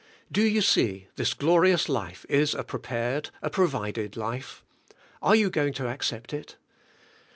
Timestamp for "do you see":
0.31-1.09